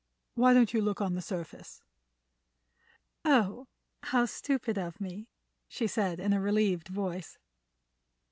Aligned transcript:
Why 0.33 0.55
don't 0.55 0.73
you 0.73 0.81
look 0.81 0.99
on 0.99 1.13
the 1.13 1.21
surface?" 1.21 1.83
"Oh! 3.23 3.67
how 4.01 4.25
stupid 4.25 4.75
of 4.79 4.99
me," 4.99 5.27
she 5.67 5.85
said 5.85 6.19
in 6.19 6.33
a 6.33 6.41
relieved 6.41 6.87
voice. 6.87 7.37